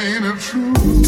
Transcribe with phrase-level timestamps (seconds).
[0.00, 0.99] Ain't it truth.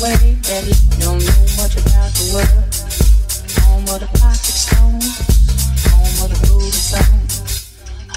[0.00, 1.14] don't know
[1.56, 2.66] much about the world.
[3.62, 4.98] Home of the pocket home
[6.18, 6.74] of the golden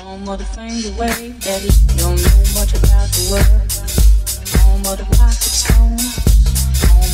[0.02, 1.34] home of the things away
[1.98, 2.18] don't know
[2.58, 3.62] much about the world.
[4.58, 6.02] Home of the pocket home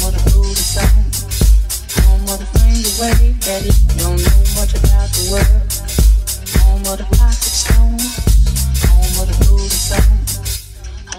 [0.07, 0.63] of the golden
[1.99, 3.35] home of the things away
[3.99, 4.15] don't know
[4.55, 5.67] much about the world.
[6.63, 8.42] Home of the pocket stone.